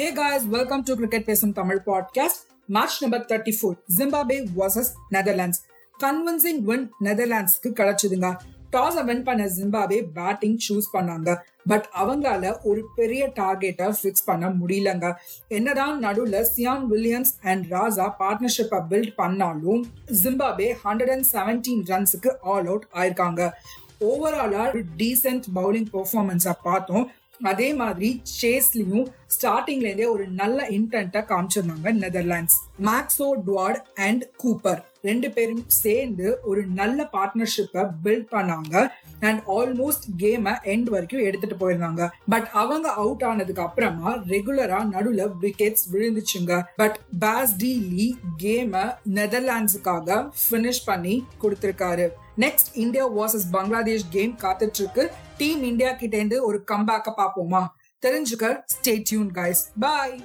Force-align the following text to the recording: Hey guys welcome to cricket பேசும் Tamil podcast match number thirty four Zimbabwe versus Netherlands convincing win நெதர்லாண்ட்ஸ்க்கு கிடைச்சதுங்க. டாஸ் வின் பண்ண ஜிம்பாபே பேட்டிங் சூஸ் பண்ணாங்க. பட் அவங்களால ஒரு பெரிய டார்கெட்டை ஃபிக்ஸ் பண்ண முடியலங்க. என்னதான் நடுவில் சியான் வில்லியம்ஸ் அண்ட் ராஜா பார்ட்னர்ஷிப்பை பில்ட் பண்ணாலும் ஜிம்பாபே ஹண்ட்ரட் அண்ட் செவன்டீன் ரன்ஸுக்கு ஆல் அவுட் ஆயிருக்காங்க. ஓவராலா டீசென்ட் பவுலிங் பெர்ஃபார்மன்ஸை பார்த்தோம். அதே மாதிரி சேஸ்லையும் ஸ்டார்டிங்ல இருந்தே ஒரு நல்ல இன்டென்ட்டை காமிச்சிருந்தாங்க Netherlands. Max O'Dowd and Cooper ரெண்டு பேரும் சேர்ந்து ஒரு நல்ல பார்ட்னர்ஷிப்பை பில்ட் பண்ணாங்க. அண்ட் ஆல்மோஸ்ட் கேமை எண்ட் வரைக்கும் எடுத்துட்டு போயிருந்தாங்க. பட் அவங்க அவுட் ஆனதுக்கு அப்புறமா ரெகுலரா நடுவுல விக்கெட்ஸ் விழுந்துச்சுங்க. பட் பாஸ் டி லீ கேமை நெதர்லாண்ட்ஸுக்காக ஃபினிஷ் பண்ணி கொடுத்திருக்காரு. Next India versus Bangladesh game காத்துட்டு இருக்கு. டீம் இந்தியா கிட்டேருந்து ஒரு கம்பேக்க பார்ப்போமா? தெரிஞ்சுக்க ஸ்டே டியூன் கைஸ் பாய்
Hey 0.00 0.12
guys 0.12 0.44
welcome 0.44 0.82
to 0.82 0.94
cricket 0.94 1.24
பேசும் 1.24 1.52
Tamil 1.52 1.80
podcast 1.86 2.40
match 2.66 3.00
number 3.00 3.24
thirty 3.24 3.52
four 3.62 3.78
Zimbabwe 3.96 4.46
versus 4.56 4.90
Netherlands 5.10 5.60
convincing 5.98 6.60
win 6.60 6.92
நெதர்லாண்ட்ஸ்க்கு 7.00 7.68
கிடைச்சதுங்க. 7.68 8.36
டாஸ் 8.72 9.04
வின் 9.04 9.22
பண்ண 9.22 9.44
ஜிம்பாபே 9.44 10.06
பேட்டிங் 10.14 10.58
சூஸ் 10.68 10.88
பண்ணாங்க. 10.92 11.36
பட் 11.66 11.88
அவங்களால 12.00 12.56
ஒரு 12.62 12.88
பெரிய 12.94 13.28
டார்கெட்டை 13.28 13.94
ஃபிக்ஸ் 14.02 14.24
பண்ண 14.24 14.48
முடியலங்க. 14.48 15.14
என்னதான் 15.48 15.98
நடுவில் 15.98 16.46
சியான் 16.56 16.86
வில்லியம்ஸ் 16.90 17.34
அண்ட் 17.42 17.66
ராஜா 17.66 18.16
பார்ட்னர்ஷிப்பை 18.18 18.82
பில்ட் 18.90 19.14
பண்ணாலும் 19.14 19.86
ஜிம்பாபே 20.22 20.74
ஹண்ட்ரட் 20.84 21.10
அண்ட் 21.10 21.26
செவன்டீன் 21.32 21.84
ரன்ஸுக்கு 21.86 22.36
ஆல் 22.40 22.66
அவுட் 22.66 22.86
ஆயிருக்காங்க. 22.94 23.50
ஓவராலா 24.00 24.84
டீசென்ட் 24.96 25.44
பவுலிங் 25.54 25.86
பெர்ஃபார்மன்ஸை 25.92 26.52
பார்த்தோம். 26.62 27.10
அதே 27.42 27.74
மாதிரி 27.74 28.22
சேஸ்லையும் 28.42 29.06
ஸ்டார்டிங்ல 29.36 29.88
இருந்தே 29.88 30.04
ஒரு 30.04 30.26
நல்ல 30.28 30.68
இன்டென்ட்டை 30.68 31.22
காமிச்சிருந்தாங்க 31.32 31.90
Netherlands. 32.04 32.58
Max O'Dowd 33.46 33.82
and 33.94 34.24
Cooper 34.42 34.80
ரெண்டு 35.02 35.30
பேரும் 35.30 35.62
சேர்ந்து 35.66 36.38
ஒரு 36.42 36.62
நல்ல 36.78 37.08
பார்ட்னர்ஷிப்பை 37.12 37.82
பில்ட் 38.04 38.26
பண்ணாங்க. 38.30 38.90
அண்ட் 39.20 39.40
ஆல்மோஸ்ட் 39.46 40.06
கேமை 40.18 40.54
எண்ட் 40.72 40.88
வரைக்கும் 40.94 41.24
எடுத்துட்டு 41.28 41.56
போயிருந்தாங்க. 41.60 42.08
பட் 42.28 42.48
அவங்க 42.52 42.88
அவுட் 42.92 43.24
ஆனதுக்கு 43.24 43.62
அப்புறமா 43.62 44.10
ரெகுலரா 44.32 44.80
நடுவுல 44.94 45.30
விக்கெட்ஸ் 45.40 45.86
விழுந்துச்சுங்க. 45.92 46.62
பட் 46.76 46.98
பாஸ் 47.18 47.56
டி 47.56 47.72
லீ 47.92 48.14
கேமை 48.42 48.84
நெதர்லாண்ட்ஸுக்காக 49.14 50.30
ஃபினிஷ் 50.42 50.84
பண்ணி 50.84 51.26
கொடுத்திருக்காரு. 51.42 52.08
Next 52.38 52.70
India 52.74 53.08
versus 53.08 53.50
Bangladesh 53.50 54.08
game 54.10 54.38
காத்துட்டு 54.42 54.80
இருக்கு. 54.82 55.10
டீம் 55.36 55.62
இந்தியா 55.62 55.90
கிட்டேருந்து 55.90 56.40
ஒரு 56.40 56.64
கம்பேக்க 56.70 57.12
பார்ப்போமா? 57.16 57.66
தெரிஞ்சுக்க 58.03 58.45
ஸ்டே 58.73 58.93
டியூன் 59.09 59.31
கைஸ் 59.33 59.63
பாய் 59.79 60.15